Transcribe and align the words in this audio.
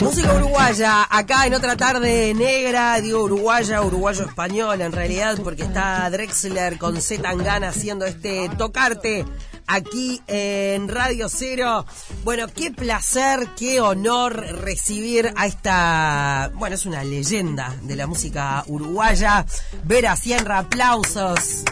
Música 0.00 0.34
uruguaya, 0.34 1.06
acá 1.10 1.46
en 1.46 1.54
otra 1.54 1.76
tarde 1.76 2.32
negra, 2.34 3.00
digo 3.00 3.24
uruguaya, 3.24 3.82
uruguayo 3.82 4.24
español 4.24 4.80
en 4.80 4.92
realidad, 4.92 5.38
porque 5.42 5.62
está 5.64 6.08
Drexler 6.10 6.78
con 6.78 7.00
Z 7.00 7.22
Tangana 7.22 7.68
haciendo 7.68 8.04
este 8.04 8.48
tocarte 8.56 9.24
aquí 9.66 10.20
en 10.26 10.88
Radio 10.88 11.28
Cero. 11.28 11.86
Bueno, 12.24 12.46
qué 12.48 12.70
placer, 12.70 13.48
qué 13.56 13.80
honor 13.80 14.36
recibir 14.36 15.32
a 15.36 15.46
esta, 15.46 16.50
bueno, 16.54 16.74
es 16.76 16.86
una 16.86 17.04
leyenda 17.04 17.74
de 17.82 17.96
la 17.96 18.06
música 18.06 18.64
uruguaya. 18.66 19.44
Vera 19.84 20.16
Sierra, 20.16 20.58
aplausos. 20.58 21.64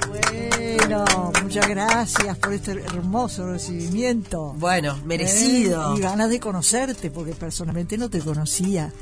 Bueno, 0.78 1.32
muchas 1.42 1.68
gracias 1.68 2.38
por 2.38 2.52
este 2.52 2.72
hermoso 2.72 3.50
recibimiento. 3.50 4.54
Bueno, 4.58 4.98
merecido. 5.04 5.94
Eh, 5.94 5.98
y 5.98 6.00
ganas 6.00 6.30
de 6.30 6.40
conocerte, 6.40 7.10
porque 7.10 7.32
personalmente 7.32 7.96
no 7.96 8.10
te 8.10 8.20
conocía. 8.20 8.92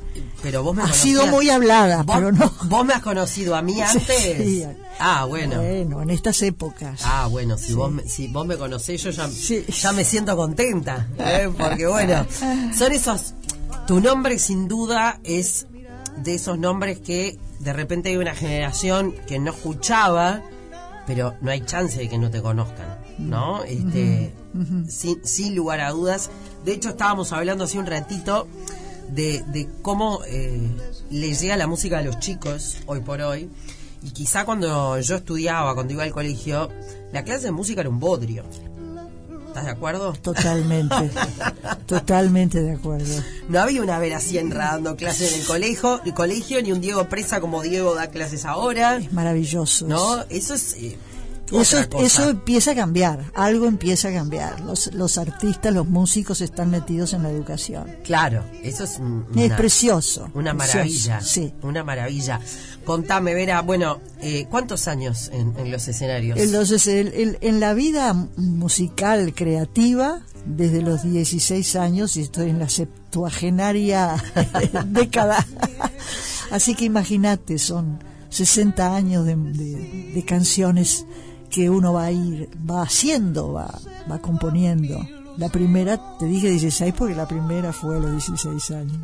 Pero 0.43 0.63
vos 0.63 0.75
me 0.77 0.83
Has 0.83 0.97
sido 0.97 1.27
muy 1.27 1.51
hablada, 1.51 2.03
¿Vos, 2.03 2.17
pero 2.17 2.33
no. 2.33 2.53
¿Vos 2.65 2.85
me 2.85 2.95
has 2.95 3.03
conocido 3.03 3.57
a 3.57 3.63
mí 3.63 3.81
antes? 3.83 4.37
Sí. 4.37 4.65
Ah, 4.99 5.25
bueno. 5.25 5.57
Bueno, 5.57 6.03
en 6.03 6.11
estas 6.11 6.43
épocas. 6.43 7.01
Ah, 7.05 7.27
bueno, 7.31 7.59
si, 7.59 7.75
vos, 7.75 7.91
me, 7.91 8.09
si 8.09 8.29
vos 8.29 8.47
me 8.47 8.57
conocés, 8.57 9.03
yo 9.03 9.11
ya, 9.11 9.29
ya 9.29 9.93
me 9.93 10.05
siento 10.05 10.37
contenta. 10.37 11.09
¿eh? 11.19 11.51
Porque 11.57 11.87
bueno, 11.87 12.27
son 12.77 12.93
esos... 12.93 13.35
Tu 13.87 14.01
nombre 14.01 14.39
sin 14.39 14.69
duda 14.69 15.19
es 15.25 15.67
de 16.17 16.35
esos 16.35 16.59
nombres 16.59 17.01
que 17.01 17.39
de 17.59 17.73
repente 17.73 18.11
hay 18.11 18.17
una 18.17 18.35
generación 18.35 19.13
que 19.27 19.39
no 19.39 19.51
escuchaba, 19.51 20.43
pero 21.07 21.35
no 21.41 21.51
hay 21.51 21.63
chance 21.63 21.99
de 21.99 22.09
que 22.09 22.19
no 22.19 22.31
te 22.31 22.43
conozcan, 22.43 22.99
¿no? 23.19 23.65
Este, 23.65 24.33
sin, 24.89 25.25
sin 25.25 25.55
lugar 25.55 25.81
a 25.81 25.91
dudas. 25.91 26.31
De 26.65 26.73
hecho, 26.75 26.91
estábamos 26.91 27.33
hablando 27.33 27.65
hace 27.65 27.79
un 27.79 27.87
ratito 27.87 28.47
de, 29.11 29.43
de 29.49 29.69
cómo 29.83 30.21
eh, 30.27 30.61
le 31.11 31.35
llega 31.35 31.57
la 31.57 31.67
música 31.67 31.99
a 31.99 32.03
los 32.03 32.19
chicos 32.19 32.79
hoy 32.87 33.01
por 33.01 33.21
hoy. 33.21 33.51
Y 34.03 34.11
quizá 34.11 34.45
cuando 34.45 34.99
yo 34.99 35.17
estudiaba, 35.17 35.75
cuando 35.75 35.93
iba 35.93 36.03
al 36.03 36.13
colegio, 36.13 36.71
la 37.13 37.23
clase 37.25 37.47
de 37.47 37.53
música 37.53 37.81
era 37.81 37.91
un 37.91 38.01
bodrio. 38.01 38.45
¿Estás 39.47 39.67
de 39.67 39.71
acuerdo? 39.71 40.15
Totalmente, 40.15 41.11
totalmente 41.87 42.63
de 42.63 42.73
acuerdo. 42.73 43.23
No 43.51 43.61
había 43.61 43.83
una 43.83 43.99
Vera 43.99 44.19
Sienra 44.19 44.73
dando 44.73 44.97
clases 44.97 45.35
en 45.35 45.41
el 45.41 45.47
colegio, 45.47 46.01
el 46.07 46.15
colegio, 46.15 46.63
ni 46.63 46.73
un 46.73 46.81
Diego 46.81 47.07
Presa 47.11 47.41
como 47.41 47.61
Diego 47.61 47.95
da 47.95 48.07
clases 48.09 48.47
ahora. 48.47 48.97
Es 48.97 49.13
maravilloso. 49.13 49.87
¿No? 49.87 50.25
Eso 50.31 50.55
es... 50.55 50.75
Eh, 50.79 50.97
eso, 51.61 51.79
eso 51.99 52.31
empieza 52.31 52.73
a 52.73 52.75
cambiar, 52.75 53.31
algo 53.35 53.67
empieza 53.67 54.09
a 54.09 54.13
cambiar. 54.13 54.61
Los, 54.61 54.93
los 54.95 55.19
artistas, 55.19 55.73
los 55.73 55.87
músicos 55.89 56.41
están 56.41 56.71
metidos 56.71 57.13
en 57.13 57.23
la 57.23 57.31
educación. 57.31 57.97
Claro, 58.05 58.45
eso 58.63 58.85
es... 58.85 58.99
Una, 58.99 59.45
es 59.45 59.53
precioso. 59.53 60.31
Una 60.35 60.55
precioso, 60.55 60.79
maravilla. 60.79 61.21
Sí. 61.21 61.53
Una 61.63 61.85
maravilla. 61.85 62.41
Contame, 62.85 63.35
Vera, 63.35 63.63
bueno, 63.63 64.01
eh, 64.21 64.47
¿cuántos 64.51 64.89
años 64.89 65.31
en, 65.33 65.55
en 65.59 65.71
los 65.71 65.87
escenarios? 65.89 66.39
Entonces, 66.39 66.87
el, 66.87 67.09
el, 67.09 67.39
en 67.41 67.61
la 67.61 67.75
vida 67.75 68.13
musical 68.37 69.35
creativa, 69.35 70.21
desde 70.47 70.83
los 70.83 71.03
16 71.03 71.77
años, 71.77 72.17
y 72.17 72.23
estoy 72.23 72.51
en 72.51 72.59
la 72.59 72.69
septuagenaria 72.69 74.17
década. 74.87 75.47
Así 76.51 76.75
que 76.75 76.85
imagínate, 76.85 77.59
son 77.59 78.03
60 78.31 78.97
años 78.97 79.27
de, 79.27 79.37
de, 79.37 80.13
de 80.15 80.25
canciones 80.25 81.07
que 81.53 81.69
uno 81.69 81.93
va 81.93 82.07
a 82.07 82.13
ir, 82.13 82.49
va 82.69 82.83
haciendo, 82.83 83.53
va, 83.53 83.79
va 84.11 84.19
componiendo. 84.19 85.07
La 85.37 85.51
primera, 85.51 86.19
te 86.19 86.27
dije 86.27 86.51
16 86.51 86.95
porque 86.97 87.15
la 87.15 87.29
primera 87.29 87.73
fue 87.73 87.97
a 87.97 88.01
los 88.01 88.11
16 88.11 88.71
años. 88.73 88.99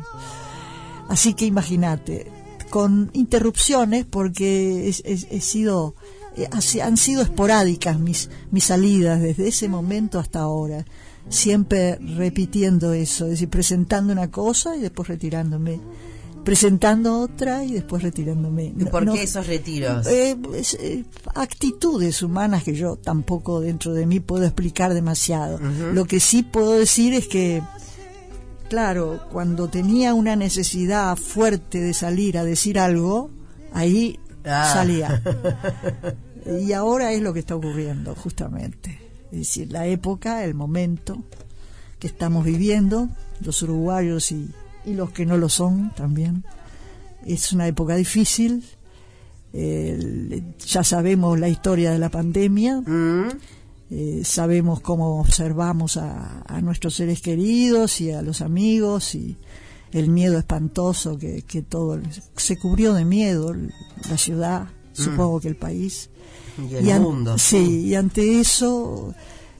Así 1.07 1.35
que 1.35 1.45
imagínate, 1.45 2.31
con 2.69 3.11
interrupciones 3.13 4.05
porque 4.05 4.89
he, 4.89 5.41
sido, 5.41 5.95
han 6.81 6.97
sido 6.97 7.21
esporádicas 7.21 7.99
mis, 7.99 8.29
mis 8.51 8.65
salidas 8.65 9.21
desde 9.21 9.47
ese 9.47 9.69
momento 9.69 10.19
hasta 10.19 10.39
ahora. 10.39 10.85
Siempre 11.29 11.97
repitiendo 11.97 12.93
eso, 12.93 13.25
es 13.25 13.31
decir, 13.31 13.49
presentando 13.49 14.11
una 14.11 14.31
cosa 14.31 14.75
y 14.75 14.81
después 14.81 15.07
retirándome 15.07 15.79
presentando 16.49 17.19
otra 17.19 17.63
y 17.63 17.73
después 17.73 18.01
retirándome. 18.01 18.73
¿Y 18.75 18.85
por 18.85 19.05
no, 19.05 19.13
qué 19.13 19.21
esos 19.21 19.45
retiros? 19.45 20.07
Eh, 20.07 20.35
eh, 20.79 21.03
actitudes 21.35 22.23
humanas 22.23 22.63
que 22.63 22.73
yo 22.73 22.95
tampoco 22.95 23.61
dentro 23.61 23.93
de 23.93 24.07
mí 24.07 24.19
puedo 24.19 24.45
explicar 24.45 24.95
demasiado. 24.95 25.57
Uh 25.57 25.59
-huh. 25.59 25.93
Lo 25.93 26.05
que 26.05 26.19
sí 26.19 26.41
puedo 26.41 26.71
decir 26.71 27.13
es 27.13 27.27
que, 27.27 27.61
claro, 28.67 29.27
cuando 29.31 29.67
tenía 29.67 30.15
una 30.15 30.35
necesidad 30.35 31.15
fuerte 31.17 31.81
de 31.81 31.93
salir 31.93 32.35
a 32.39 32.43
decir 32.43 32.79
algo, 32.79 33.29
ahí 33.71 34.19
ah. 34.43 34.71
salía. 34.73 35.21
y 36.59 36.73
ahora 36.73 37.13
es 37.13 37.21
lo 37.21 37.31
que 37.31 37.41
está 37.41 37.55
ocurriendo, 37.55 38.15
justamente. 38.15 38.97
Es 39.31 39.37
decir, 39.37 39.71
la 39.71 39.85
época, 39.85 40.43
el 40.43 40.55
momento 40.55 41.21
que 41.99 42.07
estamos 42.07 42.43
viviendo, 42.43 43.07
los 43.39 43.61
uruguayos 43.61 44.31
y 44.31 44.49
y 44.85 44.93
los 44.93 45.11
que 45.11 45.25
no 45.25 45.37
lo 45.37 45.49
son 45.49 45.93
también. 45.95 46.43
Es 47.25 47.51
una 47.51 47.67
época 47.67 47.95
difícil. 47.95 48.63
Eh, 49.53 50.43
ya 50.65 50.83
sabemos 50.83 51.39
la 51.39 51.49
historia 51.49 51.91
de 51.91 51.99
la 51.99 52.09
pandemia. 52.09 52.81
Mm. 52.81 53.29
Eh, 53.91 54.21
sabemos 54.23 54.81
cómo 54.81 55.19
observamos 55.19 55.97
a, 55.97 56.43
a, 56.45 56.61
nuestros 56.61 56.93
seres 56.93 57.21
queridos 57.21 58.01
y 58.01 58.11
a 58.11 58.21
los 58.21 58.41
amigos 58.41 59.15
y 59.15 59.35
el 59.91 60.09
miedo 60.09 60.37
espantoso 60.37 61.17
que, 61.17 61.41
que 61.41 61.63
todo 61.63 61.99
se 62.35 62.59
cubrió 62.59 62.93
de 62.93 63.03
miedo 63.05 63.55
la 64.07 64.17
ciudad, 64.17 64.65
mm. 64.65 64.67
supongo 64.93 65.39
que 65.39 65.47
el 65.47 65.55
país. 65.55 66.09
Y 66.59 66.75
el 66.75 66.87
y 66.87 66.99
mundo. 66.99 67.37
Sí, 67.39 67.87
y 67.87 67.95
ante 67.95 68.39
eso, 68.39 69.15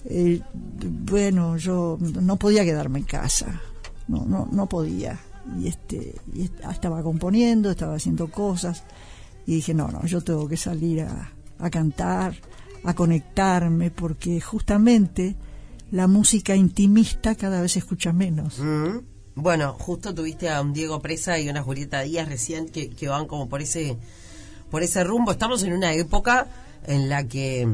eh, 0.06 0.42
bueno, 0.54 1.58
yo 1.58 1.98
no 2.00 2.36
podía 2.36 2.64
quedarme 2.64 3.00
en 3.00 3.06
casa 3.06 3.62
no, 4.10 4.26
no, 4.26 4.48
no 4.52 4.68
podía. 4.68 5.20
Y 5.58 5.68
este, 5.68 6.16
y 6.34 6.50
estaba 6.70 7.02
componiendo, 7.02 7.72
estaba 7.72 7.96
haciendo 7.96 8.30
cosas, 8.30 8.84
y 9.46 9.56
dije, 9.56 9.74
no, 9.74 9.88
no, 9.88 10.06
yo 10.06 10.22
tengo 10.22 10.48
que 10.48 10.58
salir 10.58 11.02
a, 11.02 11.32
a 11.58 11.70
cantar, 11.70 12.36
a 12.84 12.94
conectarme, 12.94 13.90
porque 13.92 14.42
justamente 14.42 15.36
la 15.92 16.08
música 16.08 16.56
intimista 16.56 17.36
cada 17.36 17.62
vez 17.62 17.72
se 17.74 17.80
escucha 17.80 18.12
menos. 18.12 18.60
Mm. 18.60 18.98
Bueno, 19.36 19.74
justo 19.74 20.14
tuviste 20.14 20.50
a 20.50 20.62
un 20.62 20.74
Diego 20.74 21.02
Presa 21.02 21.40
y 21.40 21.50
una 21.50 21.64
Julieta 21.64 22.02
Díaz 22.02 22.28
recién 22.28 22.68
que, 22.68 22.90
que 22.90 23.08
van 23.08 23.26
como 23.26 23.48
por 23.48 23.62
ese, 23.62 23.98
por 24.70 24.84
ese 24.84 25.04
rumbo. 25.04 25.32
Estamos 25.32 25.64
en 25.64 25.74
una 25.74 25.94
época 25.94 26.48
en 26.86 27.10
la 27.10 27.26
que 27.26 27.68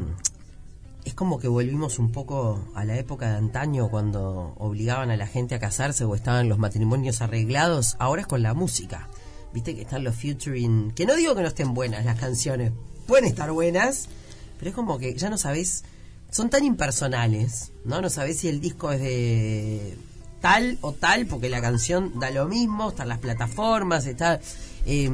es 1.05 1.13
como 1.13 1.39
que 1.39 1.47
volvimos 1.47 1.99
un 1.99 2.11
poco 2.11 2.67
a 2.73 2.83
la 2.83 2.97
época 2.97 3.29
de 3.29 3.38
antaño 3.38 3.89
cuando 3.89 4.55
obligaban 4.57 5.11
a 5.11 5.17
la 5.17 5.27
gente 5.27 5.53
a 5.53 5.59
casarse 5.59 6.03
o 6.03 6.16
estaban 6.16 6.49
los 6.49 6.57
matrimonios 6.57 7.21
arreglados. 7.21 7.95
Ahora 7.99 8.21
es 8.21 8.27
con 8.27 8.41
la 8.41 8.55
música. 8.55 9.07
Viste 9.53 9.75
que 9.75 9.83
están 9.83 10.03
los 10.03 10.15
featuring. 10.15 10.91
Que 10.91 11.05
no 11.05 11.15
digo 11.15 11.35
que 11.35 11.44
no 11.44 11.47
estén 11.47 11.75
buenas 11.75 12.03
las 12.05 12.19
canciones. 12.19 12.71
Pueden 13.05 13.25
estar 13.25 13.51
buenas, 13.51 14.09
pero 14.57 14.69
es 14.69 14.75
como 14.75 14.97
que 14.97 15.13
ya 15.15 15.29
no 15.29 15.38
sabés. 15.38 15.83
Son 16.31 16.49
tan 16.49 16.65
impersonales, 16.65 17.71
¿no? 17.85 18.01
No 18.01 18.09
sabés 18.09 18.39
si 18.39 18.49
el 18.49 18.59
disco 18.59 18.91
es 18.91 18.99
de 18.99 19.97
tal 20.41 20.79
o 20.81 20.91
tal, 20.91 21.27
porque 21.27 21.49
la 21.49 21.61
canción 21.61 22.19
da 22.19 22.31
lo 22.31 22.47
mismo, 22.47 22.89
están 22.89 23.09
las 23.09 23.19
plataformas, 23.19 24.07
está. 24.07 24.39
Eh, 24.88 25.09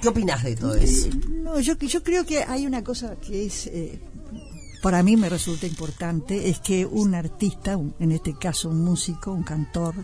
¿Qué 0.00 0.08
opinas 0.08 0.44
de 0.44 0.54
todo 0.54 0.76
eso? 0.76 1.08
No, 1.42 1.58
yo, 1.58 1.76
yo 1.76 2.04
creo 2.04 2.24
que 2.24 2.44
hay 2.44 2.66
una 2.66 2.84
cosa 2.84 3.16
que 3.16 3.46
es. 3.46 3.66
Eh, 3.66 3.98
para 4.82 5.02
mí 5.02 5.16
me 5.16 5.28
resulta 5.28 5.66
importante 5.66 6.48
es 6.48 6.60
que 6.60 6.86
un 6.86 7.14
artista, 7.14 7.76
un, 7.76 7.94
en 7.98 8.12
este 8.12 8.34
caso 8.38 8.68
un 8.68 8.84
músico, 8.84 9.32
un 9.32 9.42
cantor 9.42 9.94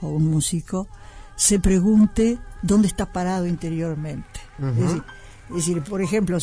o 0.00 0.08
un 0.08 0.28
músico, 0.30 0.88
se 1.36 1.60
pregunte 1.60 2.38
dónde 2.62 2.88
está 2.88 3.12
parado 3.12 3.46
interiormente. 3.46 4.40
Uh 4.58 4.64
-huh. 4.64 4.70
es, 4.70 4.76
decir, 4.78 5.02
es, 5.50 5.56
decir, 5.56 5.82
por 5.82 6.02
ejemplo, 6.02 6.38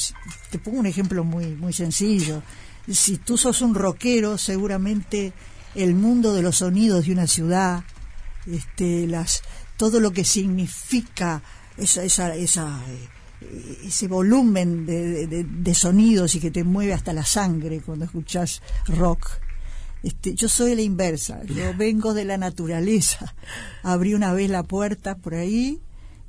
te 0.50 0.59
pongo 0.59 0.80
un 0.80 0.85
ejemplo 0.85 1.24
muy, 1.24 1.56
muy 1.56 1.74
sencillo. 1.74 2.41
Si 2.88 3.18
tú 3.18 3.38
sos 3.38 3.62
un 3.62 3.75
rockero, 3.75 4.38
seguramente 4.38 5.33
el 5.75 5.95
mundo 5.95 6.33
de 6.33 6.41
los 6.41 6.57
sonidos 6.57 7.06
de 7.06 7.12
una 7.13 7.27
ciudad, 7.27 7.83
este, 8.45 9.07
las, 9.07 9.41
todo 9.77 10.00
lo 10.00 10.12
que 10.12 10.24
significa 10.24 11.41
esa, 11.77 12.03
esa, 12.03 12.36
esa 12.36 12.81
ese 13.86 14.07
volumen 14.07 14.86
de, 14.86 15.28
de, 15.28 15.44
de, 15.44 15.74
sonidos 15.74 16.36
y 16.36 16.40
que 16.40 16.51
te 16.51 16.63
mueve 16.63 16.94
hasta 16.94 17.13
la 17.13 17.25
sangre 17.25 17.81
cuando 17.81 18.06
escuchas 18.06 18.62
rock. 18.88 19.28
Este, 20.04 20.36
yo 20.36 20.50
soy 20.50 20.75
la 20.75 20.81
inversa, 20.81 21.44
yo 21.45 21.74
vengo 21.78 22.13
de 22.13 22.25
la 22.25 22.38
naturaleza. 22.38 23.36
Abrí 23.84 24.13
una 24.13 24.34
vez 24.34 24.50
la 24.50 24.63
puerta 24.63 25.16
por 25.16 25.36
ahí 25.36 25.81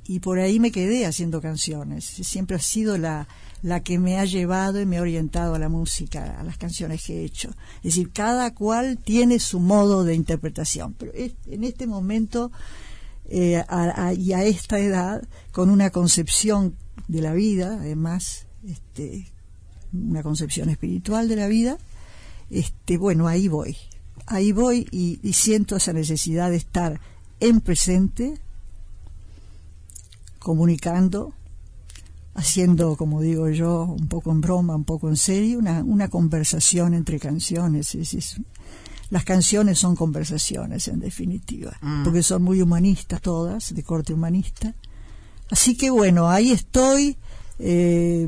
y 0.07 0.19
por 0.19 0.39
ahí 0.39 0.59
me 0.59 0.71
quedé 0.71 1.05
haciendo 1.05 1.41
canciones. 1.41 2.05
Siempre 2.05 2.57
ha 2.57 2.61
sido 2.61 2.97
la, 2.97 3.27
la 3.61 3.81
que 3.81 3.97
me 3.97 4.19
ha 4.19 4.25
llevado 4.25 4.79
y 4.79 4.85
me 4.85 4.97
ha 4.97 5.01
orientado 5.01 5.55
a 5.55 5.59
la 5.59 5.69
música, 5.69 6.39
a 6.39 6.43
las 6.43 6.57
canciones 6.57 7.03
que 7.03 7.21
he 7.21 7.25
hecho. 7.25 7.49
Es 7.77 7.95
decir, 7.95 8.11
cada 8.11 8.53
cual 8.53 8.97
tiene 8.97 9.39
su 9.39 9.59
modo 9.59 10.03
de 10.03 10.15
interpretación. 10.15 10.93
Pero 10.93 11.11
en 11.15 11.63
este 11.63 11.87
momento 11.87 12.51
eh, 13.27 13.63
y 14.17 14.33
a 14.33 14.43
esta 14.43 14.77
edad 14.77 15.27
con 15.51 15.71
una 15.71 15.89
concepción 15.89 16.75
de 17.07 17.21
la 17.21 17.33
vida, 17.33 17.77
además, 17.79 18.47
este, 18.67 19.31
una 19.93 20.23
concepción 20.23 20.69
espiritual 20.69 21.27
de 21.27 21.35
la 21.35 21.47
vida, 21.47 21.77
este, 22.49 22.97
bueno, 22.97 23.27
ahí 23.27 23.47
voy, 23.47 23.77
ahí 24.27 24.51
voy 24.51 24.87
y, 24.91 25.33
siento 25.33 25.75
esa 25.75 25.93
necesidad 25.93 26.49
de 26.49 26.57
estar 26.57 26.99
en 27.39 27.61
presente, 27.61 28.39
comunicando, 30.39 31.33
haciendo, 32.35 32.95
como 32.97 33.21
digo 33.21 33.49
yo, 33.49 33.83
un 33.83 34.07
poco 34.07 34.31
en 34.31 34.41
broma, 34.41 34.75
un 34.75 34.83
poco 34.83 35.09
en 35.09 35.17
serio, 35.17 35.57
una, 35.59 35.83
una 35.83 36.09
conversación 36.09 36.93
entre 36.93 37.19
canciones. 37.19 37.97
las 39.09 39.23
canciones 39.23 39.79
son 39.79 39.95
conversaciones, 39.95 40.87
en 40.87 40.99
definitiva, 40.99 41.77
mm. 41.81 42.03
porque 42.03 42.21
son 42.21 42.43
muy 42.43 42.61
humanistas 42.61 43.21
todas, 43.21 43.73
de 43.73 43.83
corte 43.83 44.13
humanista. 44.13 44.75
Así 45.49 45.77
que 45.77 45.89
bueno, 45.89 46.29
ahí 46.29 46.51
estoy 46.51 47.17
eh, 47.59 48.27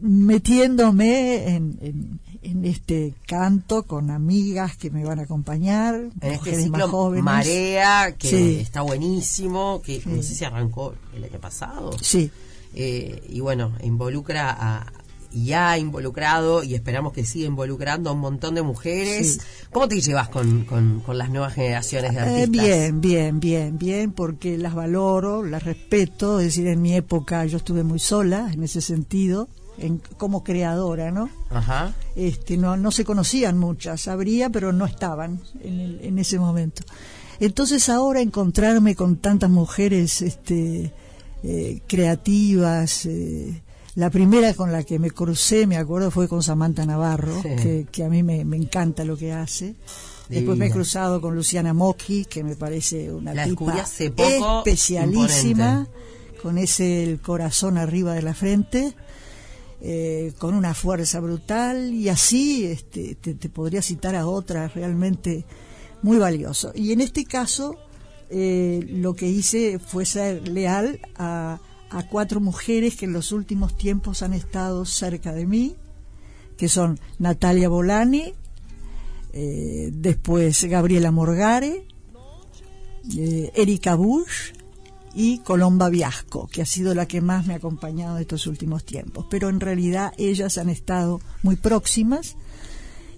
metiéndome 0.00 1.54
en, 1.54 2.18
en, 2.42 2.64
este 2.64 3.14
canto 3.26 3.84
con 3.84 4.10
amigas 4.10 4.76
que 4.76 4.90
me 4.90 5.04
van 5.04 5.18
a 5.20 5.22
acompañar, 5.22 5.94
en 6.20 6.32
este 6.32 6.68
más 6.68 6.82
jóvenes. 6.82 7.24
Marea, 7.24 8.16
que 8.16 8.60
está 8.60 8.82
buenísimo, 8.82 9.80
que 9.84 10.02
no 10.06 10.22
sé 10.22 10.34
si 10.34 10.44
arrancó 10.44 10.94
el 11.14 11.24
año 11.24 11.38
pasado. 11.40 11.92
Sí. 12.00 12.30
Eh, 12.74 13.22
y 13.28 13.40
bueno, 13.40 13.72
involucra 13.82 14.50
a, 14.50 14.92
ya 15.32 15.70
ha 15.70 15.78
involucrado 15.78 16.62
y 16.62 16.74
esperamos 16.74 17.12
que 17.12 17.24
siga 17.24 17.46
involucrando 17.46 18.10
a 18.10 18.12
un 18.12 18.20
montón 18.20 18.54
de 18.54 18.62
mujeres. 18.62 19.40
¿Cómo 19.70 19.88
te 19.88 20.00
llevas 20.00 20.28
con, 20.28 20.64
con, 20.64 21.02
las 21.18 21.30
nuevas 21.30 21.54
generaciones 21.54 22.12
de 22.14 22.18
eh, 22.18 22.22
artistas? 22.22 22.50
bien, 22.50 23.00
bien, 23.00 23.40
bien, 23.40 23.78
bien, 23.78 24.12
porque 24.12 24.58
las 24.58 24.74
valoro, 24.74 25.42
las 25.42 25.62
respeto. 25.62 26.40
Es 26.40 26.46
decir, 26.46 26.66
en 26.66 26.82
mi 26.82 26.94
época 26.94 27.44
yo 27.46 27.58
estuve 27.58 27.82
muy 27.82 27.98
sola 27.98 28.50
en 28.52 28.62
ese 28.62 28.80
sentido. 28.80 29.48
En, 29.78 30.02
como 30.18 30.44
creadora, 30.44 31.10
¿no? 31.10 31.30
Ajá. 31.48 31.94
Este, 32.14 32.58
no, 32.58 32.76
no 32.76 32.90
se 32.90 33.04
conocían 33.04 33.58
muchas, 33.58 34.06
habría, 34.06 34.50
pero 34.50 34.70
no 34.70 34.84
estaban 34.84 35.40
en, 35.62 35.98
en 36.02 36.18
ese 36.18 36.38
momento. 36.38 36.84
Entonces 37.40 37.88
ahora 37.88 38.20
encontrarme 38.20 38.94
con 38.94 39.16
tantas 39.16 39.50
mujeres 39.50 40.20
este, 40.22 40.92
eh, 41.42 41.80
creativas, 41.88 43.04
eh, 43.06 43.62
la 43.94 44.08
primera 44.10 44.54
con 44.54 44.72
la 44.72 44.84
que 44.84 44.98
me 44.98 45.10
crucé, 45.10 45.66
me 45.66 45.76
acuerdo, 45.76 46.10
fue 46.10 46.26
con 46.26 46.42
Samantha 46.42 46.86
Navarro, 46.86 47.42
que, 47.42 48.04
a 48.04 48.08
mí 48.08 48.22
me, 48.22 48.40
encanta 48.40 49.04
lo 49.04 49.16
que 49.16 49.32
hace. 49.32 49.74
Después 50.28 50.56
me 50.56 50.66
he 50.66 50.70
cruzado 50.70 51.20
con 51.20 51.34
Luciana 51.34 51.74
Mocchi, 51.74 52.24
que 52.24 52.42
me 52.42 52.56
parece 52.56 53.12
una 53.12 53.34
la 53.34 53.44
tipa 53.44 53.84
poco, 54.16 54.58
especialísima, 54.58 55.86
con 56.42 56.56
ese 56.56 57.04
el 57.04 57.20
corazón 57.20 57.76
arriba 57.76 58.14
de 58.14 58.22
la 58.22 58.32
frente, 58.32 58.94
eh, 59.82 60.32
con 60.38 60.54
una 60.54 60.72
fuerza 60.72 61.20
brutal, 61.20 61.92
y 61.92 62.08
así 62.08 62.64
este, 62.64 63.14
te, 63.16 63.34
te, 63.34 63.48
podría 63.50 63.82
citar 63.82 64.16
a 64.16 64.26
otras 64.26 64.74
realmente 64.74 65.44
muy 66.00 66.16
valioso. 66.16 66.72
Y 66.74 66.92
en 66.92 67.02
este 67.02 67.26
caso, 67.26 67.76
eh, 68.30 68.86
lo 68.88 69.12
que 69.12 69.26
hice 69.26 69.78
fue 69.78 70.06
ser 70.06 70.48
leal 70.48 70.98
a 71.16 71.60
a 71.92 72.08
cuatro 72.08 72.40
mujeres 72.40 72.96
que 72.96 73.04
en 73.04 73.12
los 73.12 73.32
últimos 73.32 73.76
tiempos 73.76 74.22
han 74.22 74.32
estado 74.32 74.84
cerca 74.84 75.32
de 75.32 75.46
mí, 75.46 75.76
que 76.56 76.68
son 76.68 76.98
Natalia 77.18 77.68
Bolani, 77.68 78.34
eh, 79.32 79.90
después 79.92 80.64
Gabriela 80.64 81.10
Morgare, 81.10 81.86
eh, 83.16 83.52
Erika 83.54 83.94
Bush 83.94 84.52
y 85.14 85.38
Colomba 85.38 85.90
Viasco, 85.90 86.48
que 86.48 86.62
ha 86.62 86.66
sido 86.66 86.94
la 86.94 87.06
que 87.06 87.20
más 87.20 87.46
me 87.46 87.54
ha 87.54 87.56
acompañado 87.56 88.18
estos 88.18 88.46
últimos 88.46 88.84
tiempos. 88.84 89.26
Pero 89.30 89.48
en 89.48 89.60
realidad 89.60 90.12
ellas 90.16 90.56
han 90.58 90.70
estado 90.70 91.20
muy 91.42 91.56
próximas 91.56 92.36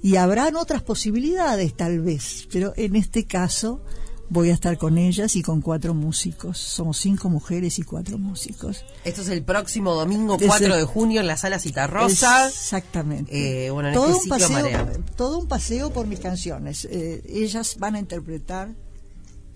y 0.03 0.17
habrán 0.17 0.57
otras 0.57 0.83
posibilidades 0.83 1.75
tal 1.75 2.01
vez, 2.01 2.49
pero 2.53 2.73
en 2.77 2.97
este 2.97 3.25
caso 3.25 3.83
voy 4.29 4.51
a 4.51 4.55
estar 4.55 4.79
con 4.79 4.99
ellas 4.99 5.37
y 5.37 5.43
con 5.43 5.61
cuatro 5.61 5.95
músicos. 5.95 6.59
Somos 6.59 6.99
cinco 6.99 7.29
mujeres 7.29 7.79
y 7.79 7.83
cuatro 7.83 8.19
músicos. 8.19 8.85
Esto 9.05 9.23
es 9.23 9.29
el 9.29 9.43
próximo 9.43 9.95
domingo 9.95 10.39
4 10.39 10.77
de 10.77 10.85
junio 10.85 11.21
en 11.21 11.27
la 11.27 11.37
sala 11.37 11.59
Citarrosa. 11.59 12.49
Exactamente. 12.49 13.67
Eh, 13.67 13.71
bueno, 13.71 13.89
en 13.91 13.95
todo, 13.95 14.09
este 14.09 14.23
un 14.23 14.29
paseo, 14.29 14.91
todo 15.17 15.39
un 15.39 15.49
paseo 15.49 15.91
por 15.91 16.07
mis 16.07 16.21
canciones. 16.21 16.87
Eh, 16.91 17.23
ellas 17.29 17.77
van 17.79 17.97
a 17.97 17.99
interpretar 17.99 18.75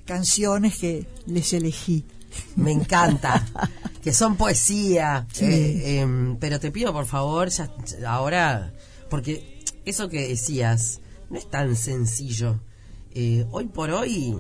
canciones 0.05 0.77
que 0.77 1.07
les 1.27 1.53
elegí. 1.53 2.05
Me 2.57 2.73
encanta, 2.73 3.47
que 4.03 4.13
son 4.13 4.37
poesía. 4.37 5.27
Eh, 5.41 6.01
em, 6.01 6.37
pero 6.37 6.61
te 6.61 6.71
pido 6.71 6.93
por 6.93 7.07
favor, 7.07 7.49
ya, 7.49 7.71
ahora, 8.07 8.75
porque 9.09 9.65
eso 9.87 10.09
que 10.09 10.29
decías 10.29 11.01
no 11.31 11.39
es 11.39 11.51
tan 11.51 11.75
sencillo. 11.75 12.61
hoy 13.51 13.67
por 13.67 13.91
hoy 13.91 14.39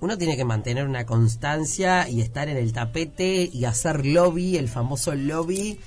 uno 0.00 0.18
tiene 0.18 0.36
que 0.36 0.44
mantener 0.44 0.86
una 0.86 1.06
constancia 1.06 2.08
y 2.08 2.20
estar 2.20 2.48
en 2.48 2.56
el 2.56 2.72
tapete 2.72 3.48
y 3.52 3.64
hacer 3.64 4.04
lobby, 4.04 4.56
el 4.56 4.68
famoso 4.68 5.14
lobby. 5.14 5.78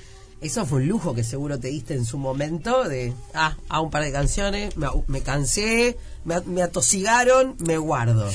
Eso 0.42 0.66
fue 0.66 0.82
un 0.82 0.88
lujo 0.88 1.14
que 1.14 1.24
seguro 1.24 1.60
te 1.60 1.68
diste 1.68 1.96
en 1.96 2.06
su 2.06 2.18
momento 2.18 2.88
de, 2.88 3.14
ah, 3.34 3.58
a 3.68 3.82
un 3.82 3.92
par 3.92 4.04
de 4.04 4.12
canciones, 4.12 4.74
me, 5.08 5.22
cansé, 5.22 5.98
me, 6.24 6.62
atosigaron, 6.62 7.56
me 7.60 7.78
guardo. 7.78 8.30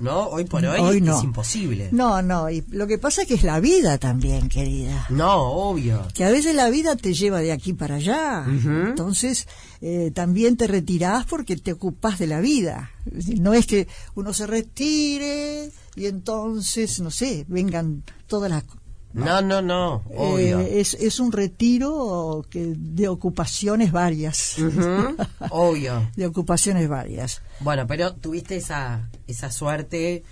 ¿No? 0.00 0.28
Hoy 0.28 0.44
por 0.44 0.64
hoy, 0.64 0.98
es 1.06 1.22
imposible. 1.24 1.88
No, 1.92 2.22
no, 2.22 2.48
y 2.48 2.64
lo 2.70 2.86
que 2.86 2.96
pasa 2.96 3.22
es 3.22 3.28
que 3.28 3.34
es 3.34 3.42
la 3.42 3.60
vida 3.60 3.98
también, 3.98 4.48
querida. 4.48 5.06
No, 5.10 5.50
obvio. 5.50 6.06
Que 6.14 6.24
a 6.24 6.30
veces 6.30 6.54
la 6.54 6.70
vida 6.70 6.96
te 6.96 7.12
lleva 7.12 7.40
de 7.40 7.52
aquí 7.52 7.74
para 7.74 7.96
allá. 7.96 8.44
Entonces, 8.46 9.46
eh, 9.82 10.12
también 10.14 10.56
te 10.56 10.66
retirás 10.66 11.26
porque 11.26 11.56
te 11.56 11.72
ocupas 11.72 12.18
de 12.18 12.26
la 12.26 12.40
vida. 12.40 12.90
No 13.38 13.52
es 13.52 13.66
que 13.66 13.86
uno 14.14 14.32
se 14.32 14.46
retire 14.46 15.70
y 15.96 16.06
entonces, 16.06 17.00
no 17.00 17.10
sé, 17.10 17.44
vengan 17.48 18.02
todas 18.26 18.50
las... 18.50 18.64
No, 19.12 19.42
no, 19.42 19.60
no, 19.60 20.02
obvio. 20.16 20.60
Eh, 20.60 20.80
es, 20.80 20.94
es 20.94 21.18
un 21.18 21.32
retiro 21.32 22.46
que, 22.48 22.74
de 22.76 23.08
ocupaciones 23.08 23.90
varias. 23.90 24.56
obvio. 25.50 26.08
de 26.16 26.26
ocupaciones 26.26 26.88
varias. 26.88 27.42
Bueno, 27.60 27.86
pero 27.86 28.14
tuviste 28.14 28.56
esa, 28.56 29.08
esa 29.26 29.50
suerte, 29.50 30.22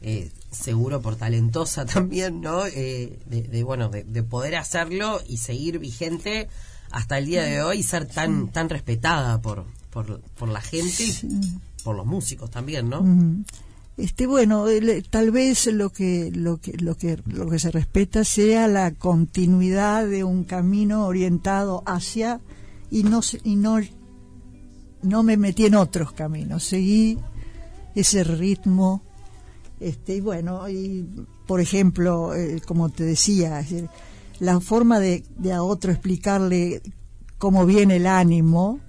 eh, 0.00 0.30
seguro 0.50 1.00
por 1.00 1.16
talentosa 1.16 1.84
también, 1.86 2.40
¿no? 2.40 2.64
de, 2.64 3.62
bueno, 3.64 3.88
de, 3.88 4.02
de 4.02 4.22
poder 4.22 4.56
hacerlo 4.56 5.20
y 5.28 5.36
seguir 5.36 5.78
vigente 5.78 6.48
hasta 6.90 7.18
el 7.18 7.26
día 7.26 7.42
de 7.42 7.60
hoy 7.60 7.82
ser 7.82 8.06
tan 8.06 8.52
tan 8.52 8.68
respetada 8.68 9.42
por, 9.42 9.64
por, 9.90 10.48
la 10.48 10.60
gente 10.60 11.04
y 11.04 11.58
por 11.82 11.96
los 11.96 12.06
músicos 12.06 12.50
también, 12.50 12.88
¿no? 12.88 13.04
Este 13.96 14.26
bueno, 14.26 14.66
tal 15.10 15.30
vez 15.30 15.66
lo 15.66 15.90
que 15.90 16.32
lo 16.34 16.56
que 16.56 16.72
lo 16.78 16.96
que 16.96 17.20
lo 17.26 17.48
que 17.48 17.60
se 17.60 17.70
respeta 17.70 18.24
sea 18.24 18.66
la 18.66 18.92
continuidad 18.92 20.06
de 20.06 20.24
un 20.24 20.42
camino 20.42 21.06
orientado 21.06 21.84
hacia 21.86 22.40
y 22.90 23.04
no 23.04 23.20
y 23.44 23.54
no 23.54 23.78
no 25.02 25.22
me 25.22 25.36
metí 25.36 25.66
en 25.66 25.76
otros 25.76 26.12
caminos, 26.12 26.64
seguí 26.64 27.18
ese 27.94 28.24
ritmo 28.24 29.02
este 29.78 30.16
y 30.16 30.20
bueno, 30.20 30.68
y 30.68 31.06
por 31.46 31.60
ejemplo, 31.60 32.34
eh, 32.34 32.60
como 32.66 32.88
te 32.88 33.04
decía, 33.04 33.64
la 34.40 34.60
forma 34.60 34.98
de, 34.98 35.24
a 35.52 35.62
otro 35.62 35.92
explicarle 35.92 36.82
cómo 37.38 37.66
viene 37.66 37.96
el 37.96 38.06
ánimo 38.06 38.80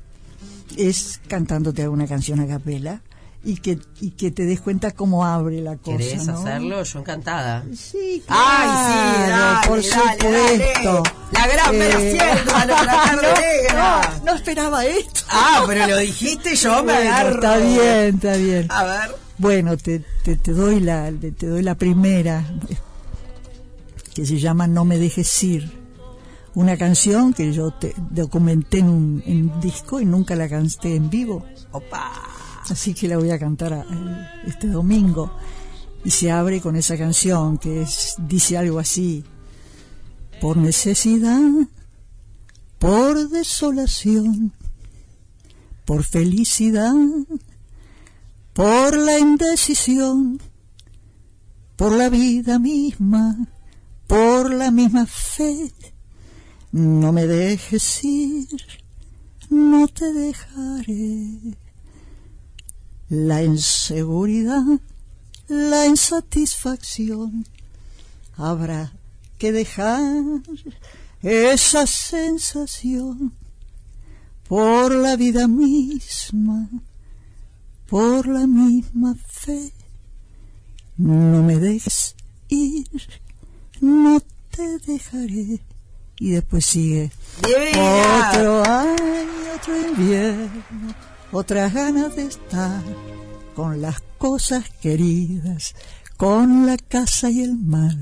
es 0.77 1.19
cantándote 1.27 1.83
alguna 1.83 2.07
canción 2.07 2.39
a 2.39 2.47
capela 2.47 3.01
y 3.45 3.57
que, 3.57 3.79
y 4.01 4.11
que 4.11 4.31
te 4.31 4.43
des 4.43 4.59
cuenta 4.59 4.91
cómo 4.91 5.23
abre 5.23 5.61
la 5.61 5.77
cosa. 5.77 5.97
¿Querés 5.97 6.27
hacerlo? 6.27 6.83
Yo 6.83 6.99
encantada. 6.99 7.63
Sí, 7.75 8.23
claro. 8.25 8.41
Ay, 8.45 9.61
sí, 9.61 9.67
por 9.69 9.83
supuesto. 9.83 11.03
La 11.31 11.47
gran 11.47 11.75
eh, 11.75 12.17
no, 13.73 14.25
no, 14.25 14.33
esperaba 14.35 14.85
esto. 14.85 15.21
Ah, 15.29 15.63
pero 15.67 15.87
lo 15.87 15.97
dijiste 15.97 16.55
yo 16.55 16.83
me 16.83 16.93
agarro. 16.93 17.35
Está 17.35 17.57
bien, 17.57 18.15
está 18.15 18.35
bien. 18.35 18.67
A 18.69 18.83
ver. 18.83 19.15
Bueno, 19.37 19.77
te, 19.77 20.01
te, 20.23 20.37
te 20.37 20.51
doy 20.51 20.79
la, 20.79 21.11
te 21.11 21.47
doy 21.47 21.61
la 21.61 21.75
primera 21.75 22.43
que 24.15 24.25
se 24.25 24.39
llama 24.39 24.65
No 24.65 24.85
me 24.85 24.97
dejes 24.97 25.43
ir. 25.43 25.85
Una 26.55 26.77
canción 26.77 27.33
que 27.33 27.51
yo 27.51 27.71
te 27.71 27.93
documenté 28.11 28.79
en 28.79 28.89
un, 28.89 29.59
disco 29.59 29.99
y 29.99 30.05
nunca 30.05 30.35
la 30.35 30.47
canté 30.47 30.95
en 30.95 31.09
vivo. 31.09 31.45
Opa. 31.73 32.13
Así 32.69 32.93
que 32.93 33.07
la 33.07 33.17
voy 33.17 33.31
a 33.31 33.39
cantar 33.39 33.85
este 34.45 34.67
domingo. 34.67 35.31
Y 36.03 36.11
se 36.11 36.31
abre 36.31 36.61
con 36.61 36.75
esa 36.75 36.97
canción 36.97 37.57
que 37.57 37.81
es, 37.81 38.15
dice 38.19 38.57
algo 38.57 38.79
así. 38.79 39.23
Por 40.41 40.57
necesidad, 40.57 41.41
por 42.77 43.29
desolación, 43.29 44.53
por 45.85 46.03
felicidad, 46.03 46.93
por 48.53 48.97
la 48.97 49.17
indecisión 49.17 50.39
por 51.75 51.91
la 51.91 52.09
vida 52.09 52.57
misma, 52.59 53.47
por 54.07 54.53
la 54.53 54.71
misma 54.71 55.05
fe. 55.05 55.71
No 56.71 57.11
me 57.11 57.27
dejes 57.27 58.03
ir, 58.03 58.47
no 59.49 59.87
te 59.87 60.11
dejaré. 60.13 61.57
La 63.09 63.43
inseguridad, 63.43 64.63
la 65.47 65.85
insatisfacción, 65.85 67.45
habrá 68.35 68.93
que 69.37 69.51
dejar 69.51 70.01
esa 71.21 71.85
sensación 71.87 73.33
por 74.47 74.93
la 74.93 75.15
vida 75.15 75.47
misma, 75.47 76.69
por 77.87 78.27
la 78.27 78.47
misma 78.47 79.15
fe. 79.27 79.71
No 80.97 81.43
me 81.43 81.57
dejes 81.57 82.15
ir, 82.49 82.87
no 83.81 84.21
te 84.49 84.79
dejaré. 84.79 85.61
Y 86.17 86.31
después 86.31 86.65
sigue 86.65 87.11
otro 87.41 88.63
año, 88.65 89.27
otro 89.55 89.89
invierno, 89.89 90.63
otras 91.31 91.73
ganas 91.73 92.15
de 92.15 92.23
estar 92.23 92.83
con 93.55 93.81
las 93.81 94.01
cosas 94.17 94.69
queridas, 94.81 95.75
con 96.17 96.65
la 96.65 96.77
casa 96.77 97.29
y 97.29 97.41
el 97.41 97.57
mar. 97.57 97.95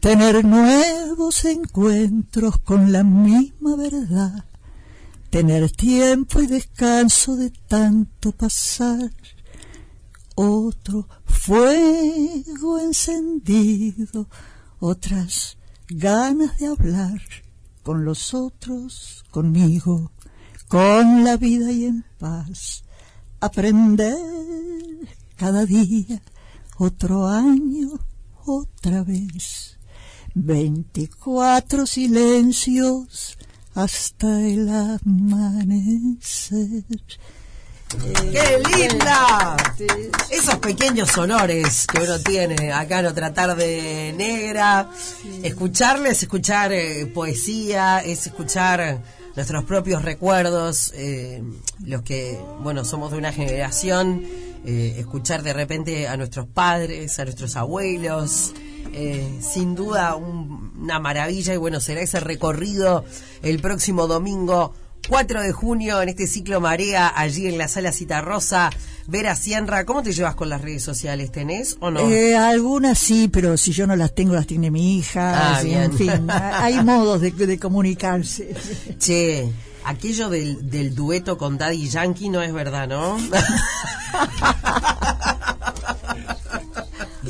Tener 0.00 0.44
nuevos 0.44 1.44
encuentros 1.44 2.58
con 2.58 2.92
la 2.92 3.02
misma 3.02 3.76
verdad. 3.76 4.44
Tener 5.30 5.70
tiempo 5.70 6.40
y 6.40 6.46
descanso 6.46 7.36
de 7.36 7.50
tanto 7.50 8.32
pasar 8.32 9.10
otro 10.36 11.08
fuego 11.24 12.78
encendido, 12.78 14.28
otras 14.78 15.56
ganas 15.88 16.58
de 16.58 16.66
hablar 16.66 17.20
con 17.82 18.04
los 18.04 18.34
otros, 18.34 19.24
conmigo, 19.30 20.12
con 20.68 21.24
la 21.24 21.36
vida 21.36 21.70
y 21.70 21.84
en 21.86 22.04
paz, 22.18 22.84
aprender 23.40 24.16
cada 25.36 25.64
día, 25.64 26.20
otro 26.78 27.26
año, 27.28 27.98
otra 28.44 29.02
vez, 29.04 29.78
veinticuatro 30.34 31.86
silencios 31.86 33.38
hasta 33.74 34.40
el 34.40 34.68
amanecer 34.68 36.16
¡Qué 37.88 38.60
linda! 38.76 39.56
Esos 40.30 40.56
pequeños 40.56 41.16
honores 41.16 41.86
que 41.86 42.00
uno 42.00 42.18
tiene 42.18 42.72
acá 42.72 42.98
en 42.98 43.06
otra 43.06 43.32
tarde 43.32 44.12
negra. 44.16 44.90
Escucharles, 45.42 46.22
escuchar 46.22 46.72
eh, 46.72 47.06
poesía, 47.06 48.00
es 48.00 48.26
escuchar 48.26 49.02
nuestros 49.36 49.64
propios 49.64 50.02
recuerdos, 50.02 50.92
eh, 50.94 51.42
los 51.84 52.02
que, 52.02 52.38
bueno, 52.62 52.84
somos 52.84 53.12
de 53.12 53.18
una 53.18 53.32
generación, 53.32 54.22
eh, 54.64 54.96
escuchar 54.98 55.42
de 55.42 55.52
repente 55.52 56.08
a 56.08 56.16
nuestros 56.16 56.46
padres, 56.46 57.18
a 57.18 57.24
nuestros 57.24 57.56
abuelos. 57.56 58.54
sin 59.40 59.74
duda 59.74 60.14
una 60.14 60.98
maravilla 60.98 61.52
y 61.52 61.58
bueno, 61.58 61.80
será 61.80 62.00
ese 62.00 62.18
recorrido 62.18 63.04
el 63.42 63.58
próximo 63.58 64.06
domingo 64.06 64.72
4 65.08 65.42
de 65.42 65.52
junio 65.52 66.02
en 66.02 66.08
este 66.08 66.26
ciclo 66.26 66.60
Marea, 66.60 67.12
allí 67.14 67.46
en 67.46 67.58
la 67.58 67.68
sala 67.68 67.92
Citarrosa. 67.92 68.70
Vera 69.06 69.36
Sierra, 69.36 69.84
¿cómo 69.84 70.02
te 70.02 70.12
llevas 70.12 70.34
con 70.34 70.48
las 70.48 70.60
redes 70.60 70.82
sociales? 70.82 71.30
¿Tenés 71.30 71.76
o 71.78 71.92
no? 71.92 72.00
Eh, 72.10 72.36
algunas 72.36 72.98
sí, 72.98 73.28
pero 73.28 73.56
si 73.56 73.70
yo 73.70 73.86
no 73.86 73.94
las 73.94 74.14
tengo, 74.14 74.34
las 74.34 74.48
tiene 74.48 74.72
mi 74.72 74.98
hija. 74.98 75.58
Ah, 75.58 75.62
en 75.62 75.92
fin, 75.92 76.28
hay 76.30 76.82
modos 76.82 77.20
de, 77.20 77.58
comunicarse. 77.58 78.52
Che, 78.98 79.48
aquello 79.84 80.28
del, 80.28 80.68
del 80.68 80.92
dueto 80.92 81.38
con 81.38 81.56
Daddy 81.56 81.88
Yankee 81.88 82.28
no 82.28 82.42
es 82.42 82.52
verdad, 82.52 82.88
¿no? 82.88 83.16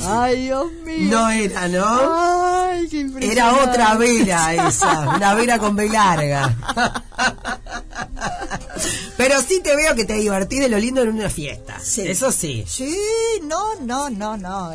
Ay, 0.08 0.42
Dios 0.42 0.72
mío. 0.84 1.10
No 1.10 1.30
era, 1.30 1.68
¿no? 1.68 1.84
Ay, 1.84 2.88
qué 2.88 3.06
Era 3.20 3.54
otra 3.54 3.94
Vera 3.96 4.68
esa, 4.68 5.08
una 5.16 5.34
Vera 5.34 5.58
con 5.58 5.74
B 5.74 5.88
larga. 5.88 6.54
Pero 9.16 9.40
sí 9.40 9.60
te 9.62 9.74
veo 9.74 9.94
que 9.94 10.04
te 10.04 10.14
divertí 10.14 10.58
de 10.58 10.68
lo 10.68 10.78
lindo 10.78 11.02
en 11.02 11.08
una 11.08 11.30
fiesta. 11.30 11.80
Sí. 11.80 12.02
Eso 12.02 12.30
sí. 12.30 12.64
Sí, 12.66 12.94
no, 13.44 13.80
no, 13.80 14.10
no, 14.10 14.36
no. 14.36 14.72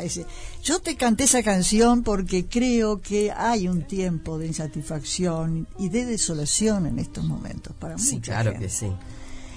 yo 0.62 0.80
te 0.80 0.96
canté 0.96 1.24
esa 1.24 1.42
canción 1.42 2.02
porque 2.02 2.46
creo 2.46 3.00
que 3.00 3.30
hay 3.30 3.68
un 3.68 3.86
tiempo 3.86 4.38
de 4.38 4.48
insatisfacción 4.48 5.68
y 5.78 5.88
de 5.90 6.04
desolación 6.04 6.86
en 6.86 6.98
estos 6.98 7.24
momentos 7.24 7.74
para 7.78 7.98
sí, 7.98 8.20
claro 8.20 8.54
que 8.58 8.68
sí. 8.68 8.90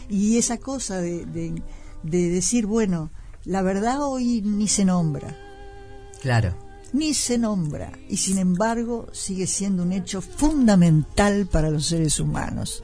Y 0.08 0.38
esa 0.38 0.58
cosa 0.58 1.02
de, 1.02 1.26
de 2.04 2.30
decir, 2.30 2.68
bueno, 2.68 3.10
la 3.44 3.64
verdad 3.64 4.04
hoy 4.04 4.42
ni 4.42 4.68
se 4.68 4.86
nombra 4.86 5.36
Claro. 6.26 6.56
Ni 6.92 7.14
se 7.14 7.38
nombra 7.38 7.92
y 8.10 8.18
sin 8.18 8.40
embargo 8.40 9.08
sigue 9.12 9.46
siendo 9.46 9.84
un 9.84 9.92
hecho 9.92 10.22
fundamental 10.22 11.46
para 11.46 11.70
los 11.70 11.86
seres 11.86 12.20
humanos. 12.20 12.82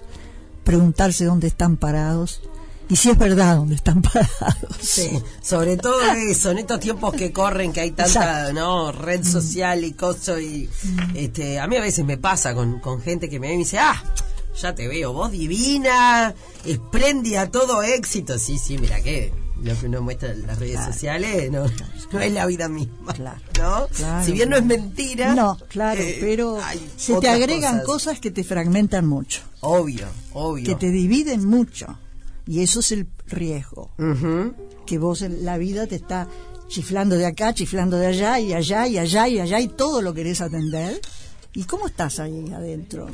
Preguntarse 0.72 1.26
dónde 1.26 1.48
están 1.48 1.76
parados 1.76 2.40
y 2.88 2.96
si 2.96 3.10
es 3.10 3.18
verdad 3.18 3.58
dónde 3.58 3.76
están 3.76 4.02
parados. 4.14 4.78
Sí, 4.80 5.22
sobre 5.42 5.76
todo 5.76 6.02
eso, 6.14 6.52
en 6.52 6.60
estos 6.60 6.80
tiempos 6.80 7.14
que 7.14 7.34
corren, 7.34 7.74
que 7.74 7.82
hay 7.82 7.92
tanta 7.92 8.54
no 8.54 8.94
red 8.94 9.20
mm. 9.20 9.26
social 9.26 9.84
y 9.84 9.92
cosas 9.92 10.40
y 10.40 10.70
mm. 10.84 11.00
este, 11.16 11.60
a 11.60 11.68
mí 11.68 11.76
a 11.76 11.82
veces 11.82 12.06
me 12.06 12.18
pasa 12.18 12.54
con, 12.54 12.80
con 12.80 13.02
gente 13.02 13.30
que 13.30 13.38
me 13.38 13.48
ve 13.48 13.54
y 13.54 13.58
me 13.58 13.64
dice, 13.64 13.80
ah, 13.80 14.02
ya 14.62 14.74
te 14.74 14.88
veo, 14.88 15.12
vos 15.12 15.30
divina, 15.30 16.34
espléndida, 16.64 17.52
todo 17.52 17.84
éxito. 17.84 18.40
Sí, 18.40 18.58
sí, 18.58 18.78
mira 18.78 19.02
que 19.02 19.34
lo 19.64 19.80
que 19.80 19.86
uno 19.86 20.02
muestra 20.02 20.32
en 20.32 20.48
las 20.48 20.60
redes 20.60 20.84
sociales 20.86 21.52
no, 21.52 21.66
no, 22.12 22.20
es 22.20 22.32
la 22.32 22.46
vida 22.46 22.68
misma. 22.68 23.14
¿no? 23.60 23.88
si 24.24 24.32
bien 24.32 24.50
no 24.50 24.58
es 24.58 24.66
mentira. 24.66 25.36
No, 25.36 25.58
claro, 25.70 26.02
eh, 26.02 26.18
pero 26.20 26.60
se 26.98 27.20
te 27.20 27.30
agregan 27.30 27.84
cosas. 27.84 28.20
que 28.20 28.32
te 28.32 28.44
fragmentan 28.44 29.06
mucho. 29.06 29.42
Obvio, 29.62 30.08
obvio. 30.34 30.66
Que 30.66 30.76
te 30.76 30.90
dividen 30.90 31.46
mucho. 31.46 31.98
Y 32.48 32.62
eso 32.62 32.80
es 32.80 32.92
el 32.92 33.08
riesgo. 33.28 33.92
Que 34.86 34.98
vos 34.98 35.22
en 35.22 35.46
la 35.46 35.58
vida 35.58 35.88
te 35.88 35.96
está 35.96 36.28
chiflando 36.68 37.16
de 37.16 37.26
acá, 37.26 37.54
chiflando 37.54 37.98
de 37.98 38.08
allá, 38.08 38.40
y 38.40 38.54
allá, 38.54 38.88
y 38.88 38.98
allá, 38.98 39.28
y 39.28 39.40
allá, 39.40 39.60
y 39.60 39.68
todo 39.68 40.02
lo 40.02 40.14
querés 40.14 40.42
atender. 40.42 41.00
¿Y 41.54 41.66
cómo 41.66 41.88
estás 41.88 42.20
ahí 42.20 42.52
adentro? 42.54 43.08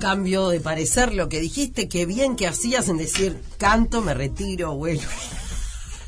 Cambio 0.00 0.48
de 0.48 0.60
parecer 0.60 1.14
lo 1.14 1.28
que 1.28 1.40
dijiste, 1.40 1.88
que 1.88 2.04
bien 2.06 2.36
que 2.36 2.46
hacías 2.46 2.88
en 2.88 2.98
decir 2.98 3.40
canto, 3.58 4.02
me 4.02 4.14
retiro, 4.14 4.74
vuelvo. 4.74 5.02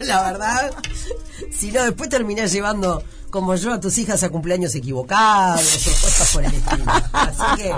la 0.06 0.22
verdad. 0.22 0.72
Si 1.50 1.70
no, 1.70 1.82
después 1.82 2.08
terminás 2.08 2.52
llevando, 2.52 3.02
como 3.30 3.54
yo, 3.54 3.72
a 3.72 3.80
tus 3.80 3.98
hijas 3.98 4.22
a 4.22 4.28
cumpleaños 4.28 4.74
equivocados 4.74 5.86
o 5.86 6.02
cosas 6.02 6.30
por 6.32 6.44
el 6.44 6.54
estilo. 6.54 6.84
Así 7.12 7.62
que 7.62 7.72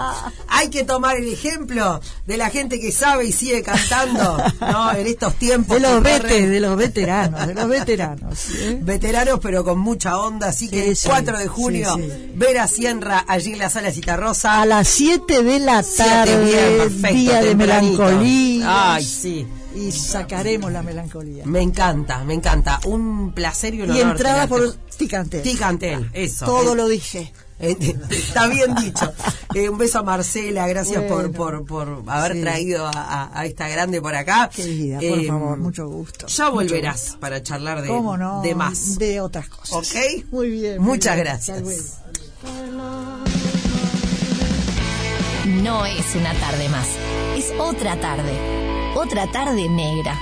hay 0.49 0.69
que 0.69 0.85
tomar 0.85 1.16
el 1.16 1.33
ejemplo 1.33 2.00
de 2.26 2.37
la 2.37 2.50
gente 2.50 2.81
que 2.81 2.93
sabe 2.93 3.26
y 3.26 3.33
sigue 3.33 3.62
cantando, 3.62 4.43
¿no? 4.61 4.93
En 4.93 5.07
estos 5.07 5.35
tiempos. 5.37 5.81
De 5.81 5.81
los, 5.81 6.02
de 6.02 6.61
los 6.61 6.76
veteranos, 6.76 7.47
de 7.47 7.54
los 7.54 7.69
veteranos. 7.69 8.50
¿eh? 8.57 8.78
Veteranos, 8.83 9.40
pero 9.40 9.64
con 9.64 9.78
mucha 9.78 10.19
onda. 10.19 10.49
Así 10.49 10.69
que 10.69 10.90
el 10.90 10.99
4 11.02 11.38
de 11.38 11.49
junio, 11.49 11.97
Vera 12.35 12.66
Sierra, 12.69 13.25
allí 13.26 13.52
en 13.52 13.59
la 13.59 13.71
sala 13.71 13.93
Citarrosa. 13.93 14.61
A 14.61 14.66
las 14.66 14.88
7 14.88 15.43
de 15.43 15.59
la 15.61 15.83
tarde, 15.83 16.88
día 17.12 17.43
de 17.43 17.54
melancolía. 17.54 18.95
Ay, 18.95 19.04
sí 19.04 19.47
y 19.85 19.93
sacaremos 19.93 20.73
la 20.73 20.83
melancolía. 20.83 21.45
Me 21.47 21.61
encanta, 21.61 22.25
me 22.25 22.35
encanta. 22.35 22.81
Un 22.87 23.33
placer 23.33 23.75
y 23.75 23.83
un 23.83 23.91
honor. 23.91 23.97
Y 23.97 24.00
entrada 24.00 24.47
por 24.47 24.75
Ticantel. 24.97 25.43
Ticantel, 25.43 26.11
eso. 26.12 26.47
Todo 26.47 26.75
lo 26.75 26.88
dije. 26.88 27.33
Eh, 27.61 27.76
está 28.11 28.49
bien 28.49 28.75
dicho. 28.75 29.12
Eh, 29.55 29.69
un 29.69 29.79
beso 29.79 30.00
a 30.00 30.03
Marcela, 30.03 30.67
gracias 30.67 31.05
por, 31.05 31.31
por, 31.33 31.64
por 31.64 32.03
haber 32.07 32.41
traído 32.41 32.91
a, 32.93 33.43
esta 33.47 33.69
grande 33.69 34.00
por 34.00 34.14
acá. 34.14 34.50
Querida, 34.55 34.97
por 34.97 35.19
eh, 35.19 35.26
favor, 35.29 35.59
mucho 35.59 35.87
gusto. 35.88 36.26
Ya 36.26 36.49
volverás 36.49 37.17
para 37.21 37.43
charlar 37.43 37.83
de, 37.83 37.93
de 38.43 38.55
más. 38.55 38.99
De 38.99 39.21
otras 39.21 39.49
cosas. 39.49 39.73
¿Ok? 39.73 40.25
Muy 40.33 40.50
bien. 40.50 40.83
Muchas 40.83 41.17
gracias. 41.17 41.62
No 45.62 45.87
es 45.87 46.14
una 46.14 46.35
tarde 46.35 46.69
más, 46.69 46.88
es 47.37 47.53
otra 47.59 47.99
tarde 48.00 48.63
otra 48.94 49.26
tarde 49.26 49.68
negra. 49.68 50.16